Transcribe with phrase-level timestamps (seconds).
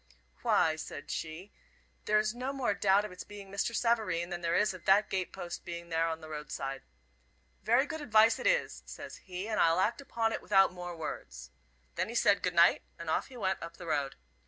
[0.41, 1.53] "Why," said she,
[2.05, 3.75] "there is no more doubt of its being Mr.
[3.75, 6.81] Savareen than there is of that gate post being there on the road side.
[7.61, 11.51] 'Very good advice it is,' says he, 'and I'll act upon it without more words.'
[11.93, 14.15] Then he said 'good night,' and off he went up the road.